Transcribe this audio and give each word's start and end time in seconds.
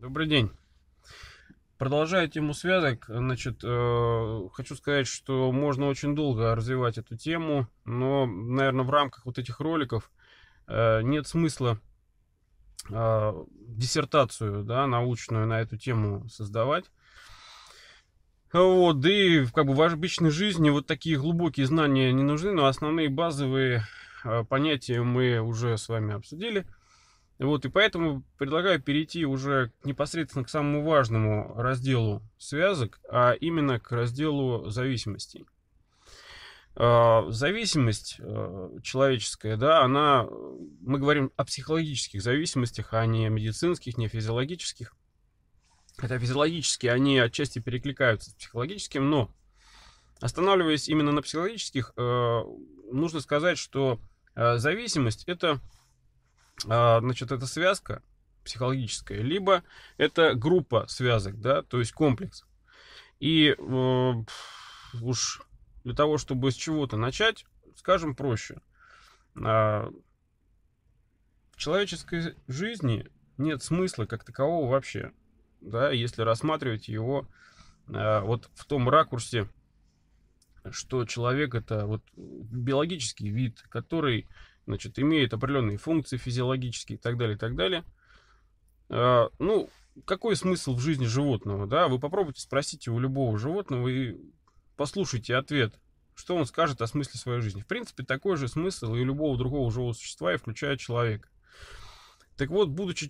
Добрый 0.00 0.26
день. 0.26 0.50
Продолжая 1.78 2.26
тему 2.26 2.52
связок, 2.52 3.04
значит, 3.06 3.60
э, 3.62 4.48
хочу 4.52 4.74
сказать, 4.74 5.06
что 5.06 5.52
можно 5.52 5.86
очень 5.86 6.16
долго 6.16 6.54
развивать 6.56 6.98
эту 6.98 7.16
тему, 7.16 7.68
но, 7.84 8.26
наверное, 8.26 8.84
в 8.84 8.90
рамках 8.90 9.24
вот 9.24 9.38
этих 9.38 9.60
роликов 9.60 10.10
э, 10.66 11.02
нет 11.02 11.28
смысла 11.28 11.78
э, 12.90 13.44
диссертацию, 13.68 14.64
да, 14.64 14.88
научную 14.88 15.46
на 15.46 15.60
эту 15.60 15.78
тему 15.78 16.28
создавать. 16.28 16.90
Вот, 18.52 18.98
да 18.98 19.10
и 19.10 19.46
как 19.46 19.66
бы 19.66 19.74
в 19.74 19.80
обычной 19.80 20.30
жизни 20.30 20.70
вот 20.70 20.88
такие 20.88 21.18
глубокие 21.18 21.66
знания 21.66 22.12
не 22.12 22.24
нужны, 22.24 22.52
но 22.52 22.66
основные 22.66 23.08
базовые 23.08 23.84
э, 24.24 24.42
понятия 24.42 25.02
мы 25.02 25.38
уже 25.38 25.78
с 25.78 25.88
вами 25.88 26.14
обсудили. 26.14 26.66
Вот, 27.38 27.64
и 27.64 27.68
поэтому 27.68 28.22
предлагаю 28.38 28.80
перейти 28.80 29.26
уже 29.26 29.72
непосредственно 29.82 30.44
к 30.44 30.48
самому 30.48 30.84
важному 30.84 31.54
разделу 31.56 32.22
связок, 32.38 33.00
а 33.10 33.32
именно 33.32 33.80
к 33.80 33.90
разделу 33.90 34.70
зависимостей. 34.70 35.44
А, 36.76 37.28
зависимость 37.30 38.16
э, 38.20 38.78
человеческая, 38.82 39.56
да, 39.56 39.82
она, 39.82 40.28
мы 40.80 40.98
говорим 40.98 41.32
о 41.36 41.44
психологических 41.44 42.22
зависимостях, 42.22 42.94
а 42.94 43.04
не 43.04 43.28
медицинских, 43.28 43.98
не 43.98 44.06
физиологических. 44.06 44.94
Хотя 45.96 46.18
физиологические, 46.18 46.92
они 46.92 47.18
отчасти 47.18 47.58
перекликаются 47.58 48.30
с 48.30 48.34
психологическим, 48.34 49.08
но 49.08 49.32
останавливаясь 50.20 50.88
именно 50.88 51.10
на 51.10 51.22
психологических, 51.22 51.92
э, 51.96 52.42
нужно 52.92 53.20
сказать, 53.20 53.58
что 53.58 54.00
зависимость 54.36 55.22
это 55.28 55.52
а, 55.52 55.60
значит, 56.62 57.32
это 57.32 57.46
связка 57.46 58.02
психологическая, 58.44 59.20
либо 59.20 59.64
это 59.96 60.34
группа 60.34 60.86
связок, 60.86 61.40
да, 61.40 61.62
то 61.62 61.80
есть 61.80 61.92
комплекс. 61.92 62.44
И 63.18 63.56
э, 63.56 64.12
уж 65.00 65.42
для 65.82 65.94
того, 65.94 66.18
чтобы 66.18 66.50
с 66.50 66.54
чего-то 66.54 66.96
начать, 66.96 67.46
скажем 67.76 68.14
проще. 68.14 68.60
Э, 69.36 69.90
в 71.52 71.56
человеческой 71.56 72.36
жизни 72.48 73.08
нет 73.38 73.62
смысла 73.62 74.04
как 74.04 74.24
такового 74.24 74.70
вообще, 74.70 75.12
да, 75.60 75.90
если 75.90 76.22
рассматривать 76.22 76.88
его 76.88 77.26
э, 77.88 78.20
вот 78.20 78.50
в 78.54 78.64
том 78.66 78.88
ракурсе, 78.88 79.48
что 80.70 81.04
человек 81.04 81.54
это 81.54 81.86
вот 81.86 82.02
биологический 82.16 83.30
вид, 83.30 83.64
который 83.68 84.28
значит, 84.66 84.98
имеет 84.98 85.34
определенные 85.34 85.78
функции 85.78 86.16
физиологические 86.16 86.98
и 86.98 87.00
так 87.00 87.16
далее, 87.16 87.36
и 87.36 87.38
так 87.38 87.54
далее. 87.54 87.84
А, 88.88 89.28
ну, 89.38 89.68
какой 90.04 90.36
смысл 90.36 90.74
в 90.74 90.80
жизни 90.80 91.06
животного, 91.06 91.66
да? 91.66 91.88
Вы 91.88 91.98
попробуйте 91.98 92.40
спросите 92.40 92.90
у 92.90 92.98
любого 92.98 93.38
животного 93.38 93.88
и 93.88 94.16
послушайте 94.76 95.36
ответ, 95.36 95.78
что 96.14 96.36
он 96.36 96.46
скажет 96.46 96.80
о 96.82 96.86
смысле 96.86 97.18
своей 97.18 97.40
жизни. 97.40 97.62
В 97.62 97.66
принципе, 97.66 98.04
такой 98.04 98.36
же 98.36 98.48
смысл 98.48 98.94
и 98.94 99.00
у 99.00 99.04
любого 99.04 99.36
другого 99.38 99.70
живого 99.70 99.92
существа, 99.92 100.34
и 100.34 100.36
включая 100.36 100.76
человека. 100.76 101.28
Так 102.36 102.50
вот, 102.50 102.68
будучи 102.68 103.04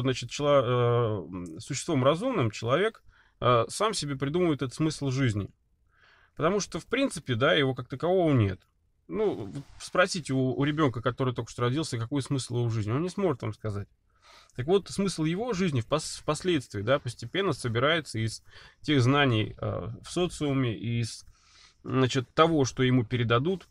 значит, 0.00 0.30
чело, 0.30 1.24
э, 1.24 1.58
существом 1.60 2.04
разумным, 2.04 2.50
человек 2.50 3.02
э, 3.40 3.64
сам 3.68 3.94
себе 3.94 4.16
придумывает 4.16 4.60
этот 4.60 4.74
смысл 4.74 5.10
жизни. 5.10 5.48
Потому 6.36 6.60
что, 6.60 6.78
в 6.78 6.86
принципе, 6.86 7.34
да, 7.34 7.54
его 7.54 7.74
как 7.74 7.88
такового 7.88 8.32
нет. 8.34 8.60
Ну, 9.10 9.52
спросите 9.80 10.32
у, 10.32 10.54
у 10.54 10.64
ребенка, 10.64 11.02
который 11.02 11.34
только 11.34 11.50
что 11.50 11.62
родился, 11.62 11.98
какой 11.98 12.22
смысл 12.22 12.58
его 12.58 12.68
жизни. 12.70 12.92
Он 12.92 13.02
не 13.02 13.08
сможет 13.08 13.42
вам 13.42 13.52
сказать. 13.52 13.88
Так 14.54 14.66
вот, 14.66 14.88
смысл 14.88 15.24
его 15.24 15.52
жизни 15.52 15.80
впоследствии, 15.80 16.82
да, 16.82 16.98
постепенно 16.98 17.52
собирается 17.52 18.18
из 18.18 18.42
тех 18.82 19.02
знаний 19.02 19.56
э, 19.60 19.88
в 20.02 20.10
социуме, 20.10 20.76
из, 20.76 21.24
значит, 21.82 22.32
того, 22.34 22.64
что 22.64 22.82
ему 22.82 23.04
передадут 23.04 23.68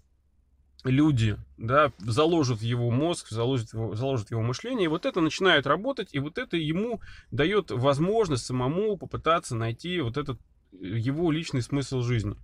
люди, 0.84 1.38
да, 1.58 1.92
заложат 2.00 2.62
его 2.62 2.92
мозг, 2.92 3.30
заложат 3.30 3.74
его, 3.74 3.96
заложат 3.96 4.32
его 4.32 4.42
мышление, 4.42 4.86
и 4.86 4.90
вот 4.90 5.06
это 5.06 5.22
начинает 5.22 5.68
работать, 5.68 6.10
и 6.12 6.20
вот 6.20 6.38
это 6.38 6.58
ему 6.58 7.02
дает 7.32 7.72
возможность 7.72 8.46
самому 8.46 8.98
попытаться 8.98 9.56
найти 9.56 10.00
вот 10.02 10.18
этот 10.18 10.40
его 10.72 11.32
личный 11.32 11.62
смысл 11.62 12.02
жизни. 12.02 12.36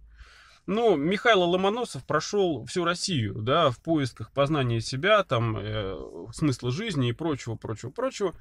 Но 0.68 0.96
Михаил 0.96 1.42
Ломоносов 1.42 2.06
прошел 2.06 2.66
всю 2.66 2.86
Россию, 2.86 3.36
да, 3.36 3.70
в 3.70 3.78
поисках 3.80 4.32
познания 4.32 4.82
себя, 4.82 5.24
там, 5.24 5.58
э, 5.58 5.96
смысла 6.34 6.72
жизни 6.72 7.10
и 7.10 7.14
прочего, 7.14 7.56
прочего, 7.56 7.92
прочего. 7.92 8.34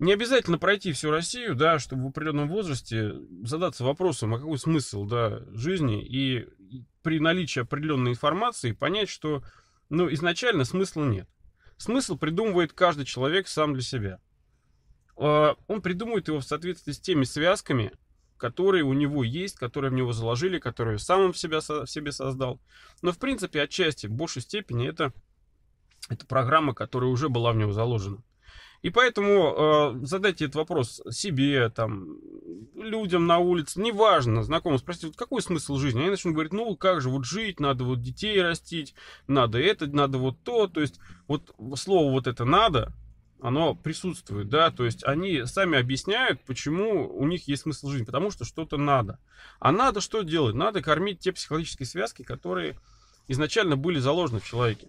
Не 0.00 0.12
обязательно 0.12 0.58
пройти 0.58 0.92
всю 0.92 1.12
Россию, 1.12 1.54
да, 1.54 1.78
чтобы 1.78 2.04
в 2.04 2.08
определенном 2.08 2.48
возрасте 2.48 3.12
задаться 3.44 3.84
вопросом, 3.84 4.34
а 4.34 4.38
какой 4.38 4.58
смысл, 4.58 5.04
да, 5.04 5.42
жизни, 5.52 6.04
и 6.04 6.48
при 7.02 7.20
наличии 7.20 7.60
определенной 7.60 8.12
информации 8.12 8.72
понять, 8.72 9.08
что, 9.08 9.44
ну, 9.90 10.12
изначально 10.12 10.64
смысла 10.64 11.04
нет. 11.04 11.28
Смысл 11.76 12.16
придумывает 12.16 12.72
каждый 12.72 13.04
человек 13.04 13.46
сам 13.46 13.74
для 13.74 13.82
себя. 13.82 14.20
А, 15.16 15.56
он 15.68 15.82
придумывает 15.82 16.26
его 16.26 16.40
в 16.40 16.44
соответствии 16.44 16.92
с 16.92 17.00
теми 17.00 17.22
связками, 17.22 17.92
которые 18.36 18.84
у 18.84 18.92
него 18.92 19.24
есть, 19.24 19.56
которые 19.56 19.90
в 19.90 19.94
него 19.94 20.12
заложили, 20.12 20.58
которые 20.58 20.98
сам 20.98 21.20
он 21.20 21.32
в, 21.32 21.38
себя, 21.38 21.60
в 21.60 21.86
себе 21.86 22.12
создал. 22.12 22.60
Но, 23.02 23.12
в 23.12 23.18
принципе, 23.18 23.62
отчасти, 23.62 24.06
в 24.06 24.12
большей 24.12 24.42
степени, 24.42 24.88
это, 24.88 25.12
это 26.08 26.26
программа, 26.26 26.74
которая 26.74 27.10
уже 27.10 27.28
была 27.28 27.52
в 27.52 27.56
него 27.56 27.72
заложена. 27.72 28.22
И 28.84 28.90
поэтому 28.90 29.54
э, 29.56 30.06
задайте 30.06 30.44
этот 30.44 30.56
вопрос 30.56 31.00
себе, 31.10 31.70
там, 31.70 32.18
людям 32.74 33.26
на 33.26 33.38
улице, 33.38 33.80
неважно, 33.80 34.42
знакомым, 34.42 34.78
спросите, 34.78 35.06
вот 35.06 35.16
какой 35.16 35.40
смысл 35.40 35.76
жизни? 35.76 36.00
Они 36.00 36.10
начнут 36.10 36.34
говорить, 36.34 36.52
ну, 36.52 36.76
как 36.76 37.00
же, 37.00 37.08
вот 37.08 37.24
жить, 37.24 37.60
надо 37.60 37.84
вот 37.84 38.02
детей 38.02 38.42
растить, 38.42 38.94
надо 39.26 39.58
это, 39.58 39.86
надо 39.86 40.18
вот 40.18 40.36
то. 40.42 40.66
То 40.66 40.82
есть, 40.82 41.00
вот 41.28 41.54
слово 41.76 42.10
вот 42.10 42.26
это 42.26 42.44
надо, 42.44 42.92
оно 43.44 43.74
присутствует, 43.74 44.48
да, 44.48 44.70
то 44.70 44.86
есть 44.86 45.04
они 45.04 45.44
сами 45.44 45.78
объясняют, 45.78 46.40
почему 46.46 47.06
у 47.14 47.26
них 47.26 47.46
есть 47.46 47.64
смысл 47.64 47.90
жизни, 47.90 48.06
потому 48.06 48.30
что 48.30 48.46
что-то 48.46 48.78
надо. 48.78 49.18
А 49.60 49.70
надо 49.70 50.00
что 50.00 50.22
делать? 50.22 50.54
Надо 50.54 50.80
кормить 50.80 51.20
те 51.20 51.30
психологические 51.30 51.86
связки, 51.86 52.22
которые 52.22 52.78
изначально 53.28 53.76
были 53.76 53.98
заложены 53.98 54.40
в 54.40 54.46
человеке. 54.46 54.88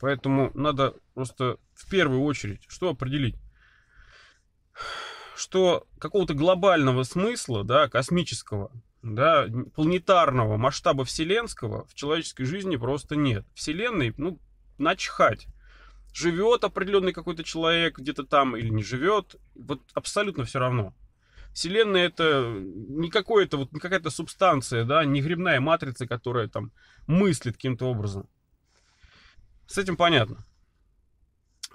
Поэтому 0.00 0.50
надо 0.54 0.94
просто 1.12 1.58
в 1.74 1.86
первую 1.90 2.22
очередь 2.22 2.62
что 2.66 2.88
определить? 2.88 3.36
Что 5.36 5.86
какого-то 5.98 6.32
глобального 6.32 7.02
смысла, 7.02 7.62
да, 7.62 7.90
космического, 7.90 8.72
да, 9.02 9.46
планетарного 9.74 10.56
масштаба 10.56 11.04
вселенского 11.04 11.84
в 11.88 11.94
человеческой 11.94 12.44
жизни 12.44 12.76
просто 12.76 13.16
нет. 13.16 13.44
Вселенной, 13.52 14.14
ну, 14.16 14.38
начхать 14.78 15.46
живет 16.16 16.64
определенный 16.64 17.12
какой-то 17.12 17.44
человек 17.44 17.98
где-то 17.98 18.24
там 18.24 18.56
или 18.56 18.70
не 18.70 18.82
живет, 18.82 19.36
вот 19.54 19.82
абсолютно 19.92 20.44
все 20.44 20.58
равно. 20.58 20.94
Вселенная 21.52 22.06
это 22.06 22.54
не 22.58 23.10
какое-то 23.10 23.58
вот 23.58 23.72
не 23.72 23.80
какая-то 23.80 24.08
субстанция, 24.08 24.84
да, 24.84 25.04
не 25.04 25.20
грибная 25.20 25.60
матрица, 25.60 26.06
которая 26.06 26.48
там 26.48 26.72
мыслит 27.06 27.56
каким-то 27.56 27.84
образом. 27.86 28.28
С 29.66 29.76
этим 29.76 29.96
понятно. 29.96 30.46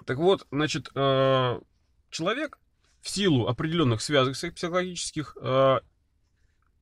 Так 0.06 0.18
вот, 0.18 0.44
значит, 0.50 0.90
э, 0.92 1.60
человек 2.10 2.58
в 3.00 3.08
силу 3.08 3.46
определенных 3.46 4.02
связок 4.02 4.34
психологических, 4.34 5.36
э, 5.40 5.80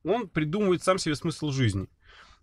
он 0.03 0.29
придумывает 0.29 0.81
сам 0.81 0.97
себе 0.97 1.15
смысл 1.15 1.51
жизни. 1.51 1.87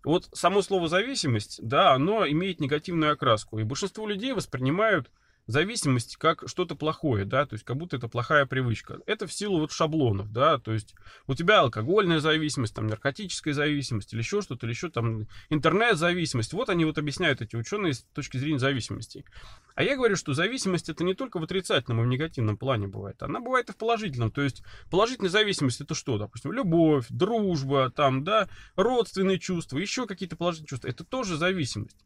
Вот 0.03 0.29
само 0.33 0.61
слово 0.61 0.87
зависимость, 0.87 1.59
да, 1.61 1.93
оно 1.93 2.27
имеет 2.27 2.59
негативную 2.59 3.13
окраску. 3.13 3.59
И 3.59 3.63
большинство 3.63 4.07
людей 4.07 4.33
воспринимают 4.33 5.11
зависимость 5.49 6.17
как 6.17 6.43
что-то 6.45 6.75
плохое, 6.75 7.25
да, 7.25 7.45
то 7.45 7.55
есть 7.55 7.65
как 7.65 7.75
будто 7.75 7.97
это 7.97 8.07
плохая 8.07 8.45
привычка. 8.45 8.99
Это 9.07 9.25
в 9.25 9.33
силу 9.33 9.59
вот 9.59 9.71
шаблонов, 9.71 10.31
да, 10.31 10.59
то 10.59 10.71
есть 10.71 10.93
у 11.25 11.33
тебя 11.33 11.61
алкогольная 11.61 12.19
зависимость, 12.19 12.75
там 12.75 12.85
наркотическая 12.85 13.55
зависимость 13.55 14.13
или 14.13 14.19
еще 14.19 14.41
что-то, 14.41 14.67
или 14.67 14.73
еще 14.73 14.89
там 14.89 15.27
интернет-зависимость. 15.49 16.53
Вот 16.53 16.69
они 16.69 16.85
вот 16.85 16.99
объясняют 16.99 17.41
эти 17.41 17.55
ученые 17.55 17.95
с 17.95 18.03
точки 18.13 18.37
зрения 18.37 18.59
зависимости. 18.59 19.25
А 19.73 19.81
я 19.81 19.95
говорю, 19.95 20.15
что 20.15 20.33
зависимость 20.33 20.89
это 20.89 21.03
не 21.03 21.15
только 21.15 21.39
в 21.39 21.43
отрицательном 21.43 22.01
и 22.01 22.05
в 22.05 22.07
негативном 22.07 22.55
плане 22.55 22.87
бывает, 22.87 23.21
она 23.23 23.39
бывает 23.39 23.69
и 23.69 23.73
в 23.73 23.77
положительном. 23.77 24.29
То 24.29 24.41
есть 24.41 24.61
положительная 24.91 25.31
зависимость 25.31 25.81
это 25.81 25.95
что? 25.95 26.19
Допустим, 26.19 26.51
любовь, 26.51 27.07
дружба, 27.09 27.89
там, 27.89 28.23
да, 28.23 28.49
родственные 28.75 29.39
чувства, 29.39 29.79
еще 29.79 30.05
какие-то 30.05 30.35
положительные 30.35 30.69
чувства. 30.69 30.89
Это 30.89 31.03
тоже 31.03 31.37
зависимость 31.37 31.97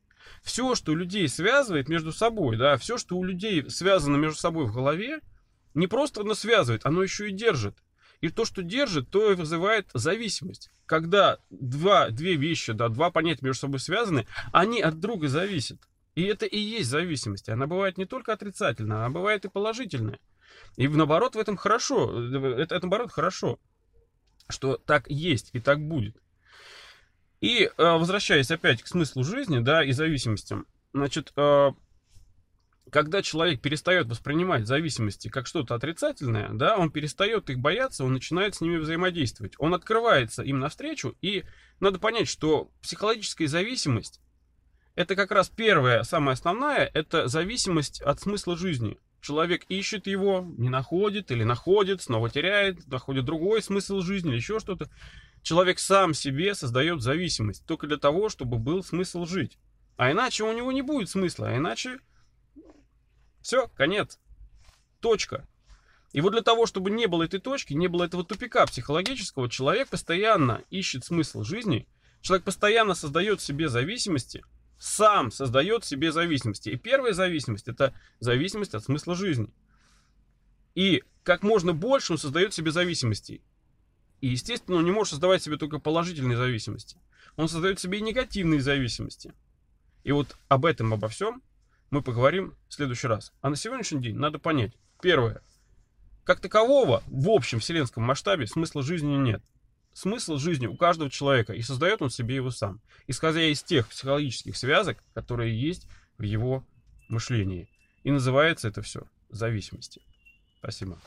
все, 0.44 0.76
что 0.76 0.96
людей 0.96 1.28
связывает 1.28 1.90
между 1.90 2.12
собой, 2.12 2.58
да, 2.58 2.78
все, 2.78 2.98
что 2.98 3.18
у 3.18 3.24
людей 3.24 3.70
связано 3.70 4.18
между 4.18 4.40
собой 4.40 4.66
в 4.66 4.74
голове, 4.74 5.20
не 5.74 5.88
просто 5.88 6.22
оно 6.22 6.34
связывает, 6.34 6.86
оно 6.86 7.04
еще 7.04 7.30
и 7.30 7.34
держит. 7.34 7.78
И 8.22 8.30
то, 8.30 8.46
что 8.46 8.64
держит, 8.64 9.10
то 9.10 9.32
и 9.32 9.36
вызывает 9.36 9.90
зависимость. 9.94 10.70
Когда 10.86 11.40
два, 11.50 12.10
две 12.10 12.36
вещи, 12.36 12.72
да, 12.72 12.88
два 12.88 13.12
понятия 13.12 13.46
между 13.46 13.62
собой 13.62 13.80
связаны, 13.80 14.28
они 14.54 14.82
от 14.82 15.00
друга 15.00 15.28
зависят. 15.28 15.80
И 16.16 16.24
это 16.24 16.46
и 16.46 16.58
есть 16.58 16.90
зависимость. 16.90 17.50
Она 17.50 17.68
бывает 17.68 17.98
не 17.98 18.06
только 18.06 18.32
отрицательная, 18.32 18.98
она 18.98 19.10
бывает 19.10 19.46
и 19.46 19.50
положительная. 19.50 20.20
И 20.78 20.88
наоборот, 20.88 21.36
в 21.36 21.40
этом 21.40 21.58
хорошо. 21.58 22.28
Это, 22.30 22.76
это 22.76 22.80
наоборот 22.82 23.12
хорошо, 23.12 23.60
что 24.48 24.78
так 24.78 25.10
есть 25.10 25.50
и 25.54 25.60
так 25.60 25.82
будет. 25.82 26.16
И 27.44 27.66
э, 27.66 27.72
возвращаясь 27.78 28.52
опять 28.52 28.82
к 28.82 28.88
смыслу 28.88 29.26
жизни, 29.26 29.60
да, 29.60 29.84
и 29.84 29.92
зависимостям, 29.92 30.66
значит, 30.94 31.34
э, 31.36 31.72
когда 32.90 33.22
человек 33.22 33.60
перестает 33.60 34.08
воспринимать 34.08 34.66
зависимости 34.66 35.28
как 35.28 35.46
что-то 35.46 35.76
отрицательное, 35.76 36.52
да, 36.54 36.78
он 36.78 36.90
перестает 36.90 37.50
их 37.50 37.60
бояться, 37.60 38.06
он 38.06 38.14
начинает 38.14 38.56
с 38.56 38.62
ними 38.62 38.78
взаимодействовать. 38.78 39.56
Он 39.58 39.74
открывается 39.74 40.42
им 40.42 40.60
навстречу, 40.60 41.18
и 41.20 41.44
надо 41.82 42.00
понять, 42.00 42.30
что 42.30 42.72
психологическая 42.82 43.50
зависимость 43.50 44.22
это 44.96 45.18
как 45.18 45.32
раз 45.32 45.50
первая, 45.50 46.04
самая 46.04 46.36
основная, 46.36 46.90
это 46.94 47.28
зависимость 47.28 48.02
от 48.02 48.22
смысла 48.22 48.56
жизни. 48.56 48.98
Человек 49.24 49.64
ищет 49.70 50.06
его, 50.06 50.46
не 50.58 50.68
находит 50.68 51.32
или 51.32 51.46
находит, 51.46 52.02
снова 52.02 52.30
теряет, 52.30 52.86
находит 52.88 53.24
другой 53.24 53.64
смысл 53.64 54.02
жизни 54.02 54.32
или 54.32 54.36
еще 54.36 54.60
что-то. 54.60 54.90
Человек 55.42 55.80
сам 55.80 56.14
себе 56.14 56.54
создает 56.54 57.02
зависимость 57.02 57.66
только 57.66 57.88
для 57.88 57.96
того, 57.96 58.28
чтобы 58.28 58.58
был 58.58 58.84
смысл 58.84 59.26
жить. 59.26 59.58
А 59.96 60.12
иначе 60.12 60.44
у 60.44 60.52
него 60.52 60.74
не 60.74 60.82
будет 60.82 61.10
смысла, 61.10 61.48
а 61.48 61.56
иначе 61.56 62.00
все, 63.42 63.70
конец. 63.70 64.20
Точка. 65.00 65.48
И 66.12 66.20
вот 66.20 66.34
для 66.34 66.42
того, 66.42 66.66
чтобы 66.66 66.92
не 66.92 67.06
было 67.06 67.24
этой 67.24 67.40
точки, 67.40 67.72
не 67.72 67.88
было 67.88 68.04
этого 68.04 68.26
тупика 68.26 68.66
психологического, 68.66 69.50
человек 69.50 69.88
постоянно 69.88 70.64
ищет 70.70 71.06
смысл 71.06 71.44
жизни, 71.44 71.88
человек 72.20 72.44
постоянно 72.44 72.94
создает 72.94 73.40
себе 73.40 73.70
зависимости, 73.70 74.44
сам 74.84 75.32
создает 75.32 75.86
себе 75.86 76.12
зависимости. 76.12 76.68
И 76.68 76.76
первая 76.76 77.14
зависимость 77.14 77.70
это 77.70 77.94
зависимость 78.20 78.76
от 78.76 78.84
смысла 78.84 79.16
жизни. 79.16 79.48
И 80.76 81.04
как 81.24 81.42
можно 81.42 81.74
больше 81.74 82.12
он 82.12 82.18
создает 82.18 82.54
себе 82.54 82.70
зависимостей. 82.72 83.42
И, 84.20 84.28
естественно, 84.28 84.78
он 84.78 84.84
не 84.84 84.92
может 84.92 85.12
создавать 85.12 85.42
себе 85.42 85.56
только 85.56 85.80
положительные 85.80 86.36
зависимости. 86.36 86.98
Он 87.38 87.48
создает 87.48 87.80
себе 87.80 88.00
и 88.00 88.02
негативные 88.02 88.60
зависимости. 88.60 89.34
И 90.04 90.12
вот 90.12 90.36
об 90.50 90.66
этом, 90.66 90.94
обо 90.94 91.08
всем 91.08 91.42
мы 91.90 92.02
поговорим 92.02 92.54
в 92.68 92.74
следующий 92.74 93.08
раз. 93.08 93.32
А 93.40 93.50
на 93.50 93.56
сегодняшний 93.56 94.02
день 94.02 94.18
надо 94.18 94.38
понять. 94.38 94.74
Первое. 95.02 95.42
Как 96.26 96.42
такового 96.42 97.04
в 97.08 97.30
общем 97.30 97.62
вселенском 97.62 98.04
масштабе 98.04 98.48
смысла 98.48 98.84
жизни 98.84 99.16
нет 99.16 99.42
смысл 99.94 100.38
жизни 100.38 100.68
у 100.68 100.76
каждого 100.76 101.10
человека, 101.10 101.54
и 101.54 101.62
создает 101.62 102.02
он 102.02 102.10
себе 102.10 102.36
его 102.36 102.52
сам, 102.52 102.82
исходя 103.08 103.44
из 103.44 103.64
тех 103.64 103.88
психологических 103.88 104.58
связок, 104.58 105.04
которые 105.14 105.60
есть 105.60 105.88
в 106.18 106.24
его 106.24 106.66
мышлении. 107.10 107.70
И 108.04 108.12
называется 108.12 108.68
это 108.68 108.82
все 108.82 109.04
зависимости. 109.30 110.02
Спасибо. 110.60 110.98